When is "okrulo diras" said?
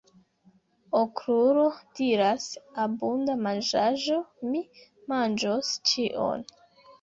0.99-2.47